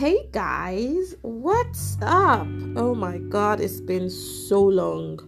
[0.00, 2.46] Hey guys, what's up?
[2.74, 5.18] Oh my god, it's been so long.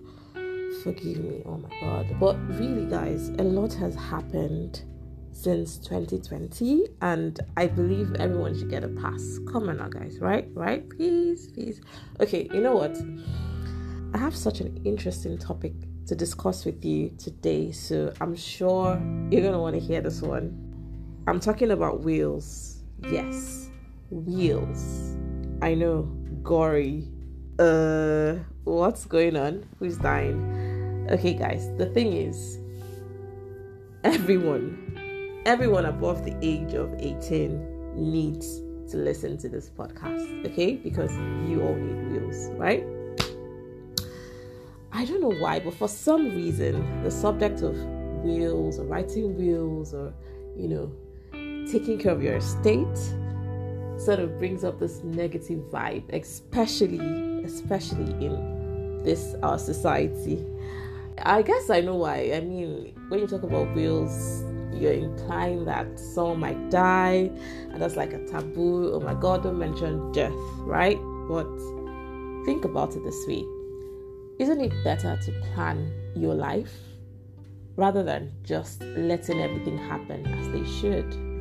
[0.82, 2.06] Forgive me, oh my god.
[2.18, 4.84] But really, guys, a lot has happened
[5.30, 9.38] since 2020, and I believe everyone should get a pass.
[9.46, 10.48] Come on now, guys, right?
[10.54, 10.88] Right?
[10.88, 11.82] Please, please.
[12.20, 12.96] Okay, you know what?
[14.14, 15.74] I have such an interesting topic
[16.06, 18.98] to discuss with you today, so I'm sure
[19.30, 20.56] you're gonna want to hear this one.
[21.26, 22.78] I'm talking about wills.
[23.10, 23.61] Yes
[24.12, 25.16] wills.
[25.62, 26.02] I know,
[26.42, 27.08] gory.
[27.58, 29.66] Uh, what's going on?
[29.78, 31.08] Who's dying?
[31.10, 32.58] Okay, guys, the thing is,
[34.04, 40.76] everyone, everyone above the age of 18 needs to listen to this podcast, okay?
[40.76, 41.12] Because
[41.48, 42.84] you all need wills, right?
[44.92, 47.74] I don't know why, but for some reason, the subject of
[48.22, 50.12] wills or writing wills or,
[50.56, 50.92] you know,
[51.70, 52.98] taking care of your estate
[53.98, 60.44] sort of brings up this negative vibe, especially especially in this our society.
[61.24, 62.32] I guess I know why.
[62.34, 67.30] I mean, when you talk about wills, you're implying that someone might die,
[67.70, 68.92] and that's like a taboo.
[68.94, 70.98] Oh my God, don't mention death, right?
[71.28, 71.46] But
[72.44, 73.44] think about it this way:
[74.38, 76.72] isn't it better to plan your life
[77.76, 81.31] rather than just letting everything happen as they should?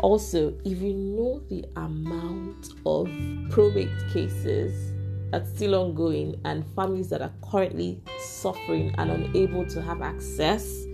[0.00, 3.08] Also, if you know the amount of
[3.50, 4.92] probate cases
[5.30, 10.84] that's still ongoing and families that are currently suffering and unable to have access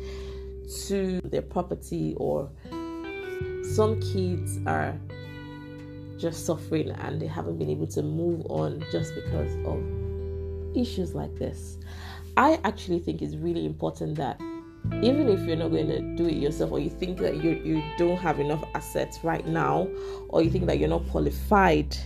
[0.86, 2.48] to their property, or
[3.74, 4.98] some kids are
[6.16, 9.82] just suffering and they haven't been able to move on just because of
[10.76, 11.78] issues like this.
[12.36, 14.40] I actually think it's really important that
[15.02, 17.82] even if you're not going to do it yourself or you think that you you
[17.96, 19.88] don't have enough assets right now
[20.28, 21.96] or you think that you're not qualified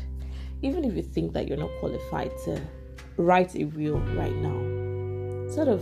[0.63, 2.61] even if you think that you're not qualified to
[3.17, 5.81] write a will right now sort of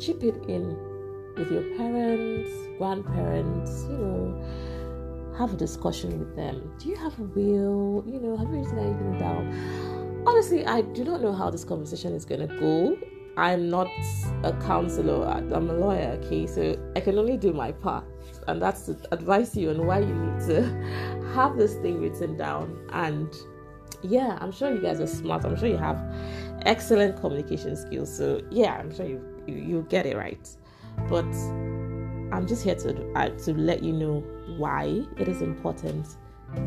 [0.00, 0.76] chip it in
[1.36, 4.70] with your parents grandparents you know
[5.40, 6.70] have a discussion with them.
[6.78, 8.04] Do you have a will?
[8.06, 10.24] You know have you written anything down?
[10.26, 12.98] Honestly i do not know how this conversation is going to go
[13.40, 13.88] I'm not
[14.44, 16.46] a counselor, I'm a lawyer, okay?
[16.46, 18.04] So I can only do my part,
[18.46, 22.78] and that's to advise you on why you need to have this thing written down.
[22.92, 23.34] And
[24.02, 25.98] yeah, I'm sure you guys are smart, I'm sure you have
[26.66, 28.14] excellent communication skills.
[28.14, 30.46] So yeah, I'm sure you you, you get it right.
[31.08, 31.24] But
[32.34, 34.20] I'm just here to uh, to let you know
[34.58, 36.06] why it is important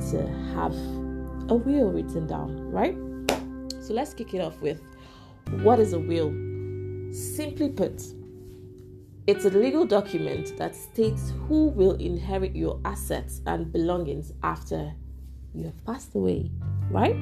[0.09, 0.73] to have
[1.51, 2.97] a will written down, right?
[3.83, 4.81] So let's kick it off with
[5.62, 6.33] what is a will?
[7.13, 8.01] Simply put,
[9.28, 14.91] it's a legal document that states who will inherit your assets and belongings after
[15.53, 16.50] you have passed away,
[16.90, 17.16] right?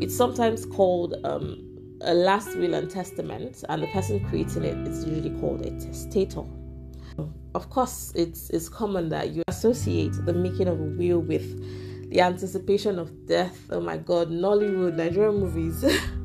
[0.00, 5.04] It's sometimes called um, a last will and testament, and the person creating it is
[5.04, 6.44] usually called a testator.
[7.54, 12.22] Of course, it's, it's common that you associate the making of a will with the
[12.22, 13.66] anticipation of death.
[13.68, 15.84] Oh my god, Nollywood, Nigerian movies.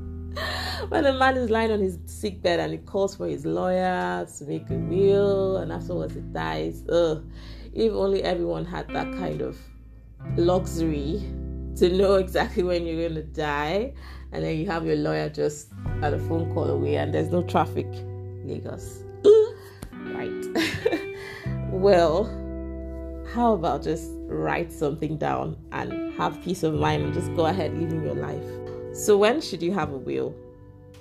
[0.90, 4.26] when a man is lying on his sick bed and he calls for his lawyer
[4.38, 6.84] to make a will and afterwards he dies.
[6.90, 7.24] Ugh.
[7.74, 9.58] If only everyone had that kind of
[10.36, 11.22] luxury
[11.76, 13.94] to know exactly when you're going to die
[14.32, 15.70] and then you have your lawyer just
[16.02, 17.88] at a phone call away and there's no traffic.
[18.44, 19.04] Lagos.
[19.94, 20.46] right.
[21.70, 22.26] well,
[23.34, 27.78] how about just write something down and have peace of mind and just go ahead
[27.78, 28.96] living your life?
[28.96, 30.34] So, when should you have a will?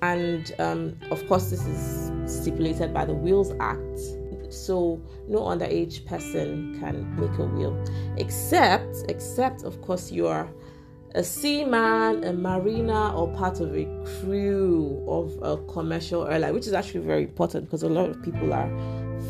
[0.02, 4.00] And um, of course this is stipulated by the wills act.
[4.48, 7.76] So no underage person can make a will.
[8.16, 10.48] Except except of course you are
[11.14, 13.84] a seaman a mariner or part of a
[14.20, 18.52] crew of a commercial airline which is actually very important because a lot of people
[18.52, 18.70] are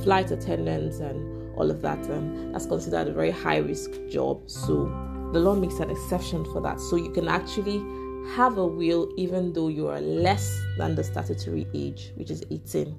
[0.03, 4.43] flight attendants and all of that and that's considered a very high risk job.
[4.51, 4.87] So
[5.33, 6.81] the law makes an exception for that.
[6.81, 7.79] So you can actually
[8.35, 12.97] have a will even though you are less than the statutory age, which is 18.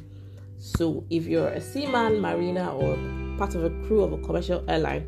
[0.58, 2.98] So if you're a seaman, mariner, or
[3.38, 5.08] part of a crew of a commercial airline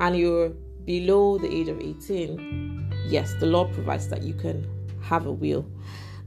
[0.00, 0.50] and you're
[0.84, 4.66] below the age of 18, yes, the law provides that you can
[5.02, 5.66] have a will,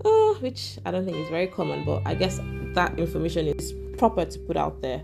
[0.06, 2.40] uh, which I don't think is very common, but I guess
[2.74, 5.04] that information is proper to put out there.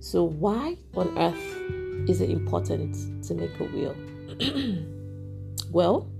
[0.00, 3.96] So, why on earth is it important to make a will?
[5.70, 6.10] well,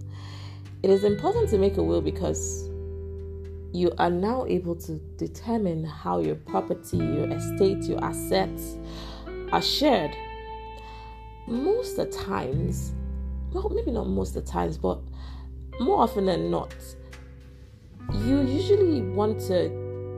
[0.83, 2.71] it is important to make a will because
[3.73, 8.79] you are now able to determine how your property, your estate, your assets
[9.53, 10.17] are shared.
[11.47, 12.93] Most of the times,
[13.53, 15.01] well, maybe not most of the times, but
[15.81, 16.75] more often than not,
[18.13, 19.65] you usually want to,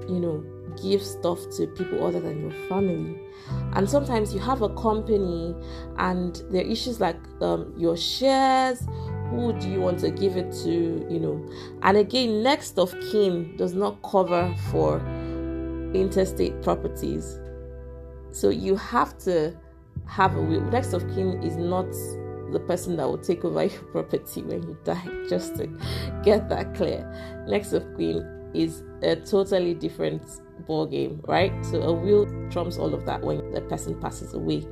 [0.08, 0.44] you know,
[0.82, 3.20] give stuff to people other than your family.
[3.74, 5.54] And sometimes you have a company
[5.98, 8.86] and there are issues like um, your shares.
[9.32, 11.06] Who do you want to give it to?
[11.10, 11.50] You know,
[11.82, 14.98] and again, next of kin does not cover for
[15.94, 17.40] intestate properties.
[18.30, 19.56] So you have to
[20.06, 20.60] have a will.
[20.60, 21.90] Next of kin is not
[22.52, 25.66] the person that will take over your property when you die, just to
[26.22, 27.06] get that clear.
[27.48, 30.22] Next of kin is a totally different
[30.66, 31.52] ball game, right?
[31.64, 34.66] So a will trumps all of that when the person passes away.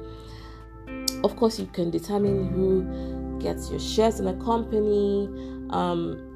[1.25, 2.83] Of course, you can determine who
[3.41, 5.27] gets your shares in a company.
[5.71, 6.27] Um,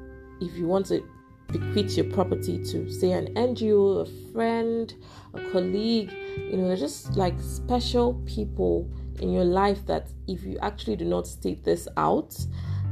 [0.41, 1.07] if you want to
[1.51, 4.93] bequeath your property to, say, an NGO, a friend,
[5.33, 8.89] a colleague, you know, just like special people
[9.21, 12.37] in your life that if you actually do not state this out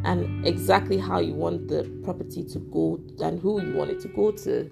[0.06, 4.07] and exactly how you want the property to go and who you want it to
[4.09, 4.69] go to,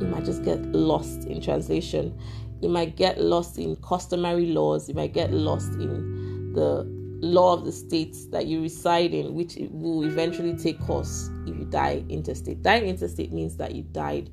[0.00, 2.18] you might just get lost in translation.
[2.60, 4.88] You might get lost in customary laws.
[4.88, 6.84] You might get lost in the
[7.24, 11.64] law of the states that you reside in, which will eventually take course if you
[11.64, 12.62] die intestate.
[12.62, 14.30] Dying intestate means that you died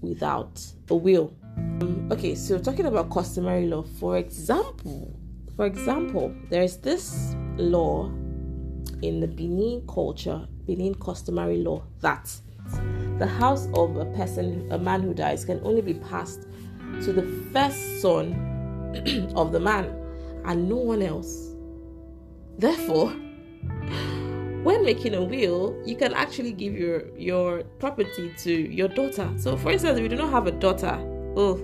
[0.00, 1.34] without a will.
[1.56, 5.16] Um, okay, so talking about customary law, for example,
[5.56, 8.06] for example, there is this law
[9.02, 12.30] in the Benin culture, Benin customary law, that
[13.18, 16.42] the house of a person, a man who dies, can only be passed
[17.02, 18.32] to the first son
[19.36, 19.86] of the man
[20.44, 21.53] and no one else.
[22.58, 23.10] Therefore,
[24.62, 29.30] when making a will, you can actually give your your property to your daughter.
[29.36, 30.96] So, for instance, if you do not have a daughter,
[31.36, 31.56] oh,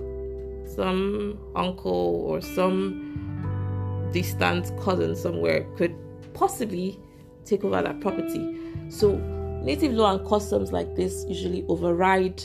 [0.65, 5.95] some uncle or some distant cousin somewhere could
[6.33, 6.99] possibly
[7.45, 8.57] take over that property.
[8.89, 9.15] So,
[9.63, 12.43] native law and customs like this usually override,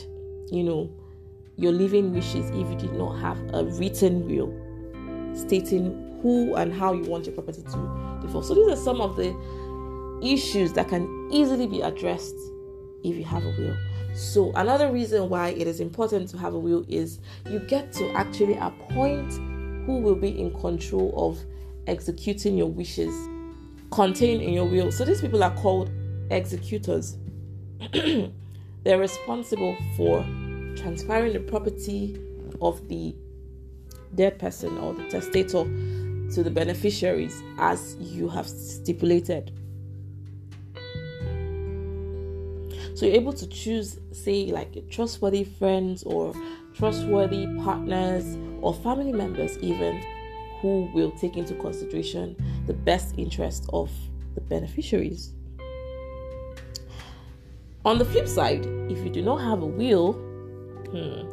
[0.50, 0.90] you know,
[1.56, 4.52] your living wishes if you did not have a written will
[5.34, 8.44] stating who and how you want your property to default.
[8.46, 9.32] So these are some of the
[10.20, 12.34] issues that can easily be addressed
[13.04, 13.76] if you have a will.
[14.12, 18.10] So another reason why it is important to have a will is you get to
[18.14, 19.34] actually appoint
[19.86, 21.38] who will be in control of
[21.86, 23.14] executing your wishes
[23.92, 24.90] contained in your will.
[24.90, 25.92] So these people are called
[26.32, 27.18] executors.
[27.92, 30.24] They're responsible for
[30.76, 32.20] transferring the property
[32.60, 33.14] of the
[34.16, 35.64] dead person or the testator
[36.34, 39.52] to the beneficiaries as you have stipulated.
[42.94, 46.34] So you're able to choose, say, like trustworthy friends or
[46.74, 50.02] trustworthy partners or family members, even
[50.60, 52.34] who will take into consideration
[52.66, 53.90] the best interest of
[54.34, 55.32] the beneficiaries.
[57.84, 60.14] On the flip side, if you do not have a will,
[60.90, 61.28] hmm,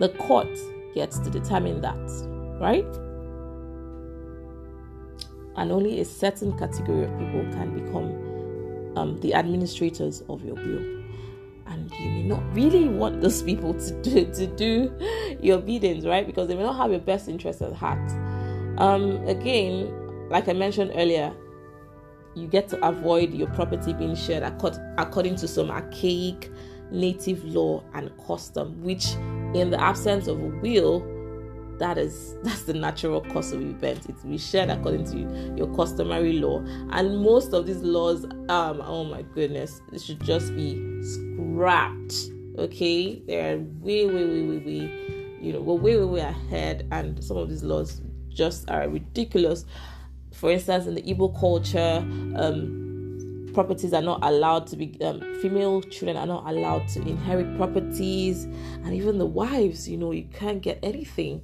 [0.00, 0.48] the court
[0.94, 3.05] gets to determine that, right?
[5.56, 10.96] And only a certain category of people can become um, the administrators of your will.
[11.68, 16.26] And you may not really want those people to do to do your biddings, right?
[16.26, 18.10] Because they may not have your best interest at heart.
[18.78, 19.92] Um, again,
[20.28, 21.34] like I mentioned earlier,
[22.34, 26.50] you get to avoid your property being shared according to some archaic
[26.90, 29.14] native law and custom, which,
[29.54, 31.00] in the absence of a will,
[31.78, 34.06] that is that's the natural course of events.
[34.06, 36.60] It will be shared according to your customary law.
[36.90, 42.14] And most of these laws um oh my goodness it should just be scrapped
[42.58, 43.22] okay?
[43.26, 46.86] They're way way way way way you know we're way way way ahead.
[46.92, 49.64] And some of these laws just are ridiculous.
[50.32, 52.04] For instance in the Igbo culture
[52.40, 52.85] um
[53.56, 58.44] properties are not allowed to be um, female children are not allowed to inherit properties
[58.44, 61.40] and even the wives you know you can't get anything.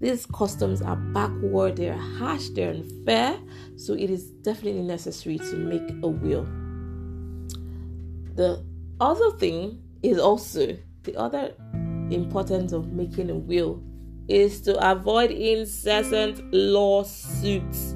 [0.00, 3.38] These customs are backward they're harsh they're unfair
[3.76, 6.44] so it is definitely necessary to make a will.
[8.36, 8.64] The
[8.98, 11.52] other thing is also the other
[12.10, 13.82] importance of making a will
[14.28, 17.94] is to avoid incessant lawsuits.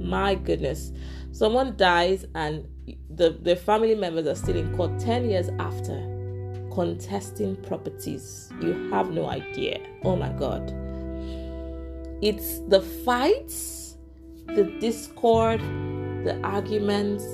[0.00, 0.90] My goodness.
[1.30, 2.66] Someone dies and
[3.10, 5.94] the, the family members are still in court 10 years after
[6.72, 8.50] contesting properties.
[8.60, 9.80] You have no idea.
[10.02, 10.70] Oh my God.
[12.22, 13.96] It's the fights,
[14.46, 15.60] the discord,
[16.24, 17.24] the arguments,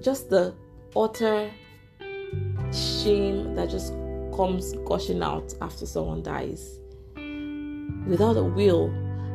[0.00, 0.54] just the
[0.96, 1.50] utter
[2.72, 3.94] shame that just
[4.36, 6.78] comes gushing out after someone dies.
[8.06, 8.92] Without a will,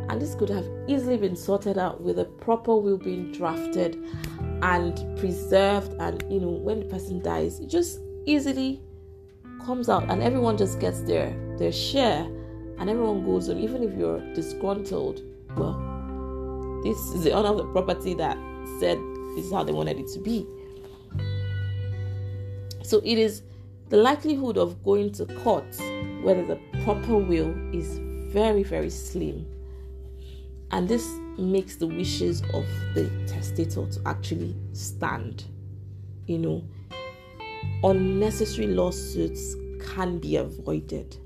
[0.09, 4.03] And this could have easily been sorted out with a proper will being drafted
[4.61, 5.93] and preserved.
[5.99, 8.81] And you know, when the person dies, it just easily
[9.65, 12.23] comes out and everyone just gets their their share
[12.79, 15.21] and everyone goes on even if you're disgruntled
[15.57, 15.77] well
[16.83, 18.37] this is the owner of the property that
[18.79, 18.97] said
[19.35, 20.45] this is how they wanted it to be
[22.83, 23.43] so it is
[23.89, 25.75] the likelihood of going to court
[26.23, 27.99] whether the proper will is
[28.31, 29.45] very very slim
[30.71, 31.07] and this
[31.37, 35.45] makes the wishes of the testator to actually stand
[36.25, 36.63] you know
[37.83, 41.17] unnecessary lawsuits can be avoided.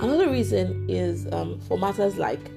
[0.00, 2.50] Another reason is um, for matters like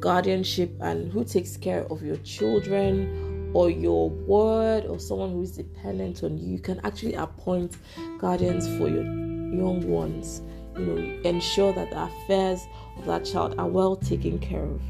[0.00, 5.52] guardianship and who takes care of your children or your ward or someone who is
[5.52, 6.54] dependent on you.
[6.54, 7.76] You can actually appoint
[8.18, 10.42] guardians for your young ones.
[10.76, 12.66] You know, ensure that the affairs
[12.98, 14.80] of that child are well taken care of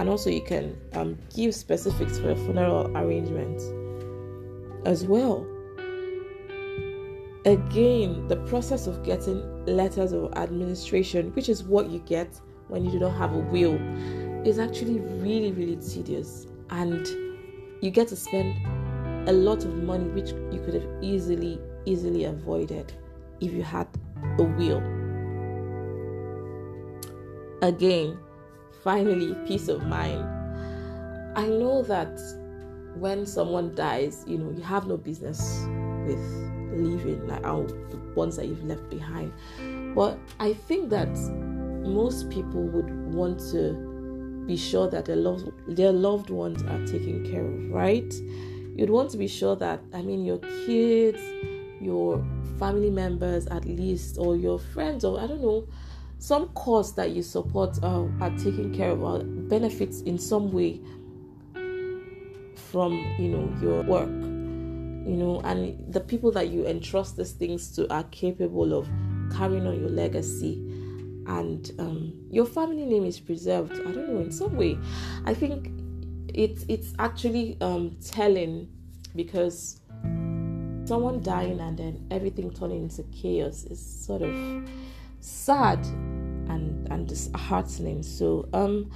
[0.00, 3.64] and also you can um, give specifics for a funeral arrangements
[4.86, 5.46] as well.
[7.44, 12.90] Again, the process of getting letters of administration, which is what you get when you
[12.90, 13.74] do not have a will,
[14.46, 16.46] is actually really, really tedious.
[16.70, 17.06] And
[17.82, 18.56] you get to spend
[19.28, 22.90] a lot of money, which you could have easily, easily avoided
[23.42, 23.86] if you had
[24.38, 24.99] a will.
[27.62, 28.18] Again,
[28.82, 30.24] finally, peace of mind.
[31.36, 32.18] I know that
[32.96, 35.64] when someone dies, you know, you have no business
[36.06, 36.18] with
[36.72, 39.32] leaving, like our, the ones that you've left behind.
[39.94, 41.14] But I think that
[41.86, 47.30] most people would want to be sure that their loved, their loved ones are taken
[47.30, 48.12] care of, right?
[48.76, 51.20] You'd want to be sure that, I mean, your kids,
[51.80, 52.24] your
[52.58, 55.66] family members at least, or your friends, or I don't know,
[56.20, 60.80] some cause that you support uh, are taken care of or benefits in some way
[62.70, 64.08] from you know your work.
[64.08, 68.86] You know and the people that you entrust these things to are capable of
[69.34, 70.66] carrying on your legacy.
[71.26, 74.78] And um, your family name is preserved i don't know in some way.
[75.24, 75.70] I think
[76.34, 78.68] it's it's actually um, telling
[79.16, 79.80] because
[80.84, 84.34] someone dying and then everything turning into chaos is sort of
[85.20, 85.84] sad
[86.48, 88.02] and and disheartening.
[88.02, 88.90] So um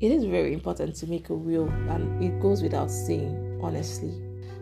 [0.00, 4.14] it is very important to make a will and it goes without saying, honestly.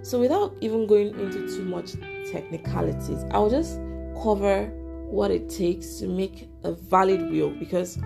[0.03, 1.93] So without even going into too much
[2.31, 3.79] technicalities, I'll just
[4.23, 4.67] cover
[5.11, 7.97] what it takes to make a valid will because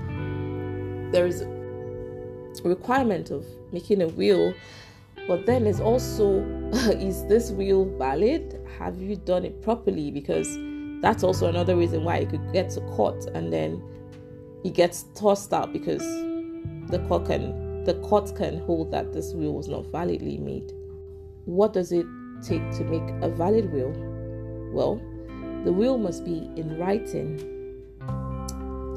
[1.12, 4.52] there is a requirement of making a will
[5.26, 6.40] but then there's also
[6.72, 10.58] is this will valid have you done it properly because
[11.00, 13.82] that's also another reason why you could get to court and then
[14.64, 16.02] it gets tossed out because
[16.90, 20.70] the court can the court can hold that this will was not validly made.
[21.46, 22.04] What does it
[22.42, 23.92] take to make a valid will?
[24.72, 25.00] Well,
[25.64, 27.40] the will must be in writing.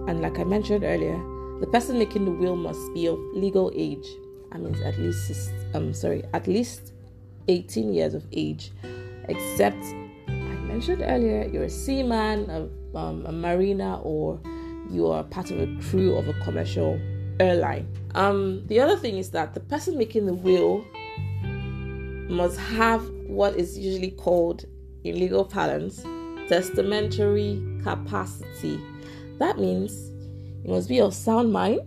[0.10, 1.18] And like I mentioned earlier,
[1.62, 4.06] the person making the will must be of legal age.
[4.52, 6.92] I mean at least I'm sorry, at least
[7.48, 8.72] 18 years of age,
[9.30, 9.84] except
[10.88, 14.38] mentioned earlier, you're a seaman, a, um, a mariner, or
[14.90, 17.00] you are part of a crew of a commercial
[17.40, 17.88] airline.
[18.16, 20.84] Um, the other thing is that the person making the will
[22.30, 24.66] must have what is usually called,
[25.06, 26.04] in legal parlance,
[26.50, 28.78] testamentary capacity.
[29.40, 29.94] That means
[30.66, 31.80] it must be of sound mind,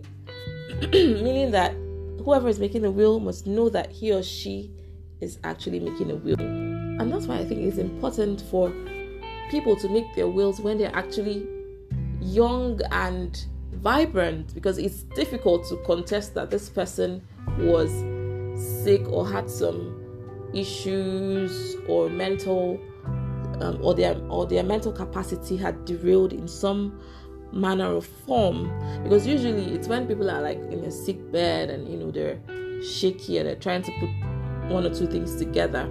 [0.91, 1.73] meaning that
[2.25, 4.71] whoever is making the will must know that he or she
[5.21, 6.66] is actually making a will.
[6.99, 8.73] And that's why I think it's important for
[9.49, 11.47] people to make their wills when they're actually
[12.21, 17.21] young and vibrant because it's difficult to contest that this person
[17.59, 17.91] was
[18.83, 20.03] sick or had some
[20.53, 22.79] issues or mental
[23.61, 26.99] um, or their or their mental capacity had derailed in some
[27.51, 28.71] manner or form.
[29.03, 32.39] Because usually it's when people are like in a sick bed and you know they're
[32.83, 34.09] shaky and they're trying to put
[34.71, 35.89] one or two things together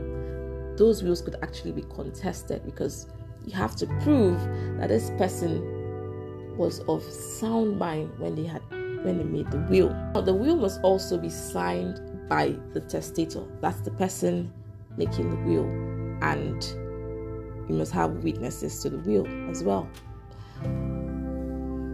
[0.76, 3.06] those wills could actually be contested because
[3.44, 4.38] you have to prove
[4.78, 9.90] that this person was of sound mind when they had when they made the will.
[10.14, 13.44] Now, the will must also be signed by the testator.
[13.60, 14.52] That's the person
[14.96, 15.66] making the will,
[16.22, 16.64] and
[17.68, 19.88] you must have witnesses to the will as well.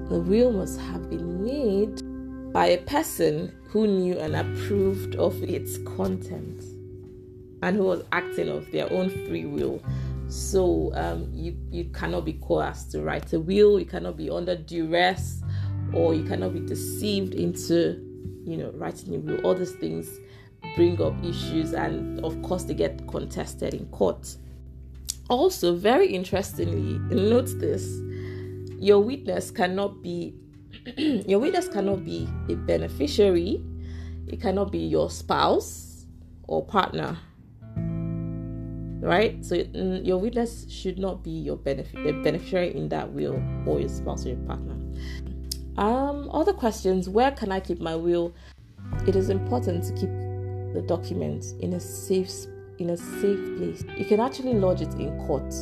[0.08, 5.78] The will must have been made by a person who knew and approved of its
[5.78, 6.62] content
[7.62, 9.82] and who was acting of their own free will.
[10.28, 13.78] So um, you you cannot be coerced to write a will.
[13.78, 15.42] You cannot be under duress,
[15.92, 18.00] or you cannot be deceived into,
[18.44, 19.40] you know, writing a will.
[19.46, 20.08] All these things
[20.74, 24.36] bring up issues, and of course they get contested in court.
[25.28, 28.00] Also, very interestingly, note this:
[28.78, 30.34] your witness cannot be
[30.96, 33.62] your witness cannot be a beneficiary.
[34.26, 36.06] It cannot be your spouse
[36.48, 37.18] or partner
[39.02, 39.44] right?
[39.44, 43.88] So mm, your witness should not be your benefit, beneficiary in that will or your
[43.88, 44.76] spouse or your partner.
[45.76, 48.32] Um, other questions: Where can I keep my will?
[49.06, 50.10] It is important to keep
[50.74, 52.30] the document in a safe
[52.78, 53.84] in a safe place.
[53.96, 55.52] You can actually lodge it in court.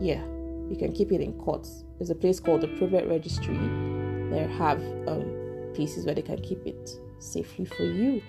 [0.00, 0.22] Yeah,
[0.68, 1.68] you can keep it in court.
[1.98, 3.56] There's a place called the probate registry.
[4.30, 8.22] They have um, places where they can keep it safely for you,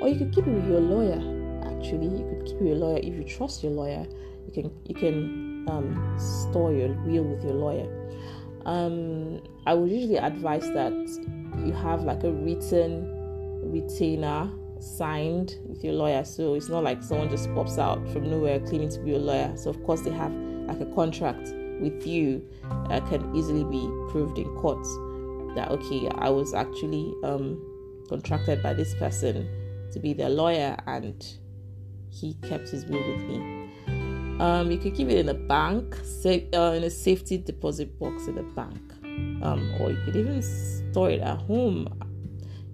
[0.00, 1.51] or you can keep it with your lawyer
[1.82, 2.98] actually you could keep your lawyer.
[2.98, 4.06] If you trust your lawyer
[4.46, 7.98] you can you can um, store your will with your lawyer.
[8.64, 10.92] Um, i would usually advise that
[11.64, 13.08] you have like a written
[13.72, 16.24] retainer signed with your lawyer.
[16.24, 19.52] So it's not like someone just pops out from nowhere claiming to be your lawyer.
[19.56, 22.46] So of course they have like a contract with you
[22.88, 24.86] that can easily be proved in court
[25.56, 27.60] that okay i was actually um,
[28.08, 29.48] contracted by this person
[29.92, 31.34] to be their lawyer and
[32.12, 33.68] he kept his will with me.
[34.38, 38.26] Um, you could keep it in a bank, say, uh, in a safety deposit box
[38.26, 38.80] in a bank,
[39.42, 41.88] um, or you could even store it at home.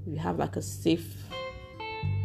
[0.06, 1.24] You have like a safe,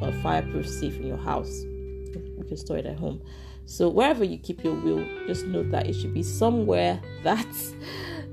[0.01, 3.21] a fireproof safe in your house, you can store it at home.
[3.65, 7.47] So wherever you keep your will, just note that it should be somewhere that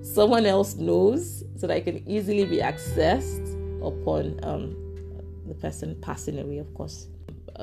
[0.03, 3.49] someone else knows, so that it can easily be accessed
[3.85, 4.77] upon um,
[5.47, 7.09] the person passing away, of course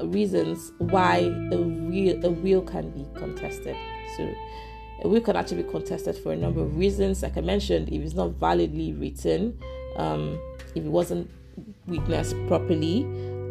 [0.03, 1.17] reasons why
[1.51, 3.75] a will a will can be contested.
[4.15, 4.33] So
[5.03, 7.23] a will can actually be contested for a number of reasons.
[7.23, 9.57] Like I mentioned, if it's not validly written,
[9.95, 10.39] um,
[10.75, 11.29] if it wasn't
[11.87, 13.03] witnessed properly,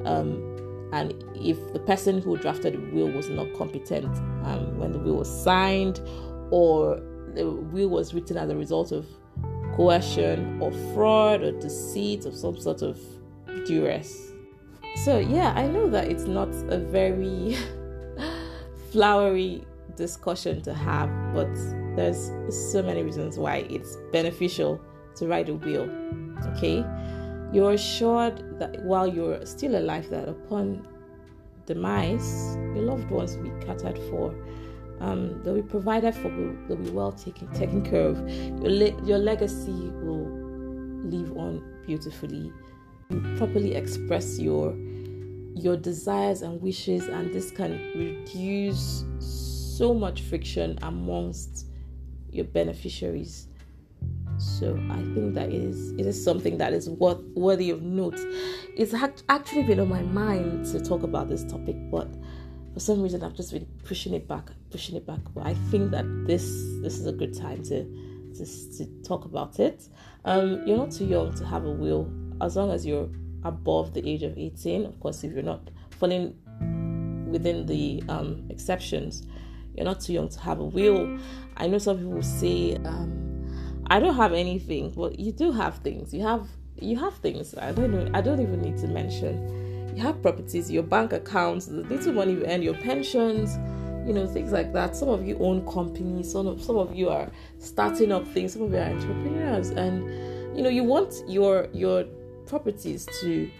[0.05, 0.53] um,
[0.93, 5.17] and if the person who drafted the will was not competent um, when the will
[5.17, 6.01] was signed,
[6.51, 7.01] or
[7.35, 9.07] the will was written as a result of
[9.75, 12.99] coercion or fraud or deceit or some sort of
[13.67, 14.33] duress
[14.97, 17.57] so, yeah, I know that it's not a very
[18.93, 19.65] flowery
[19.97, 21.53] discussion to have, but
[21.97, 22.31] there's
[22.73, 24.81] so many reasons why it's beneficial
[25.17, 25.91] to write a will.
[26.49, 26.85] Okay,
[27.53, 30.87] you're assured that while you're still alive, that upon
[31.67, 34.35] demise, your loved ones will be catered for.
[35.01, 36.31] Um, they'll be provided for.
[36.69, 38.29] They'll be well taken taken care of.
[38.29, 40.27] Your le- your legacy will
[41.05, 42.53] live on beautifully
[43.37, 44.75] properly express your
[45.55, 51.67] your desires and wishes and this can reduce so much friction amongst
[52.31, 53.49] your beneficiaries.
[54.39, 58.19] So i think that it is it is something that is worth worthy of note.
[58.77, 58.95] It's
[59.29, 62.09] actually been on my mind to talk about this topic but
[62.75, 65.21] for some reason i've just been pushing it back pushing it back.
[65.35, 66.45] But i think that this
[66.83, 67.85] this is a good time to
[68.37, 68.45] to,
[68.77, 69.89] to talk about it.
[70.27, 73.09] Um you're not too young to have a will as long as you're
[73.45, 76.35] above the age of 18, of course, if you're not falling
[77.31, 79.27] within the um, exceptions,
[79.75, 81.19] you're not too young to have a will.
[81.57, 86.13] I know some people say, um, I don't have anything, but you do have things.
[86.13, 87.55] You have you have things.
[87.57, 88.11] I don't know.
[88.13, 89.95] I don't even need to mention.
[89.97, 93.57] You have properties, your bank accounts, the little money you earn, your pensions,
[94.07, 94.95] you know, things like that.
[94.95, 96.31] Some of you own companies.
[96.31, 98.53] Some of some of you are starting up things.
[98.53, 100.05] Some of you are entrepreneurs, and
[100.57, 102.05] you know you want your your
[102.47, 103.51] properties to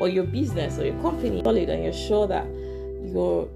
[0.00, 2.46] or your business or your company solid and you're sure that
[3.04, 3.48] your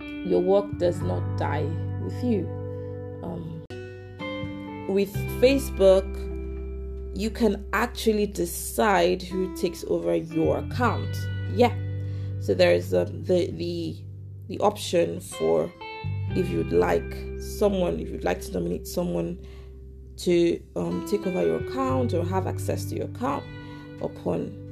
[0.00, 1.66] your work does not die
[2.02, 2.48] with you.
[3.22, 3.64] Um,
[4.88, 6.06] with facebook
[7.16, 11.16] you can actually decide who takes over your account.
[11.54, 11.74] Yeah.
[12.40, 13.96] So there's um, the the
[14.48, 15.72] the option for
[16.30, 19.38] if you'd like someone if you'd like to nominate someone
[20.18, 23.44] to um, take over your account or have access to your account
[24.00, 24.62] upon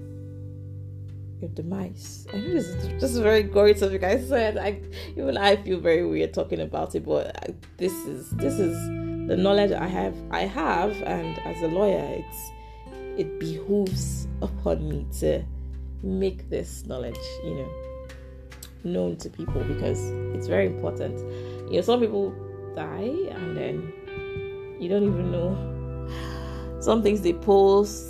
[1.41, 2.27] your demise.
[2.33, 4.03] I know this is just very gory topic.
[4.03, 4.81] I said, I
[5.17, 8.75] even I feel very weird talking about it, but I, this is this is
[9.29, 10.17] the knowledge I have.
[10.31, 12.51] I have, and as a lawyer, it's
[13.19, 15.45] it behooves upon me to
[16.03, 17.69] make this knowledge, you know,
[18.85, 21.19] known to people because it's very important.
[21.71, 22.35] You know, some people
[22.75, 23.93] die and then
[24.81, 26.09] you don't even know.
[26.81, 28.07] Some things they post,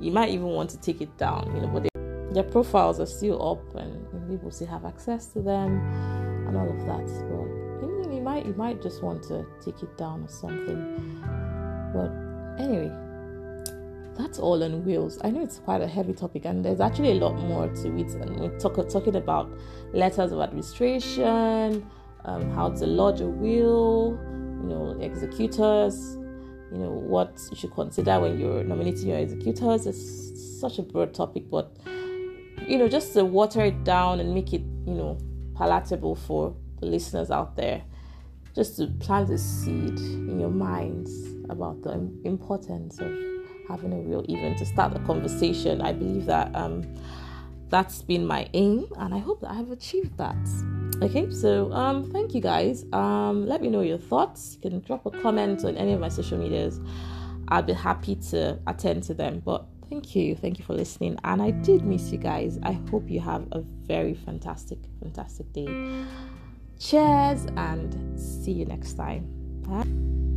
[0.00, 3.06] you might even want to take it down, you know, but they, their profiles are
[3.06, 5.80] still up and people still have access to them
[6.46, 7.06] and all of that.
[7.30, 11.20] But you might you might just want to take it down or something.
[11.94, 12.10] But
[12.62, 12.90] anyway,
[14.16, 15.18] that's all on wills.
[15.22, 18.10] I know it's quite a heavy topic, and there's actually a lot more to it.
[18.14, 19.50] And we're talk, talking about
[19.92, 21.88] letters of administration,
[22.24, 24.18] um, how to lodge a will,
[24.60, 26.16] you know, executors,
[26.72, 29.86] you know, what you should consider when you're nominating your executors.
[29.86, 31.76] It's such a broad topic, but
[32.66, 35.18] you know, just to water it down and make it, you know,
[35.56, 37.82] palatable for the listeners out there,
[38.54, 41.12] just to plant a seed in your minds
[41.48, 41.92] about the
[42.24, 43.10] importance of
[43.68, 45.80] having a will, even to start a conversation.
[45.80, 46.94] I believe that um,
[47.68, 50.36] that's been my aim, and I hope that I have achieved that.
[51.00, 52.84] Okay, so um, thank you guys.
[52.92, 54.56] Um, let me know your thoughts.
[54.56, 56.80] You can drop a comment on any of my social medias.
[57.48, 59.40] I'll be happy to attend to them.
[59.44, 61.16] But thank you, thank you for listening.
[61.22, 62.58] And I did miss you guys.
[62.64, 66.04] I hope you have a very fantastic, fantastic day.
[66.80, 69.26] Cheers, and see you next time.
[69.62, 70.27] Bye.